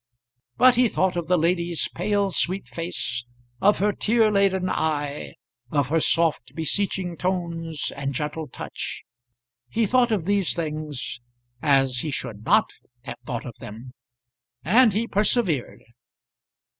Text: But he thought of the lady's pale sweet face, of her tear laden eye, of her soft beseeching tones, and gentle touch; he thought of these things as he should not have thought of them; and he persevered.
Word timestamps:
But 0.57 0.73
he 0.73 0.87
thought 0.87 1.15
of 1.15 1.27
the 1.27 1.37
lady's 1.37 1.87
pale 1.89 2.31
sweet 2.31 2.67
face, 2.67 3.23
of 3.61 3.77
her 3.77 3.91
tear 3.91 4.31
laden 4.31 4.67
eye, 4.67 5.35
of 5.69 5.89
her 5.89 5.99
soft 5.99 6.55
beseeching 6.55 7.15
tones, 7.15 7.91
and 7.95 8.11
gentle 8.15 8.47
touch; 8.47 9.03
he 9.69 9.85
thought 9.85 10.11
of 10.11 10.25
these 10.25 10.55
things 10.55 11.21
as 11.61 11.99
he 11.99 12.09
should 12.09 12.43
not 12.45 12.71
have 13.03 13.19
thought 13.27 13.45
of 13.45 13.59
them; 13.59 13.91
and 14.63 14.91
he 14.93 15.05
persevered. 15.07 15.83